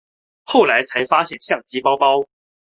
[0.45, 2.25] 后来才发现相机包包